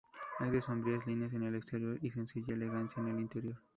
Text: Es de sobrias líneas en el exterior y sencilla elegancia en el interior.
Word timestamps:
Es 0.39 0.51
de 0.51 0.63
sobrias 0.63 1.05
líneas 1.05 1.31
en 1.33 1.43
el 1.43 1.53
exterior 1.53 1.99
y 2.01 2.09
sencilla 2.09 2.55
elegancia 2.55 3.01
en 3.01 3.09
el 3.09 3.19
interior. 3.19 3.57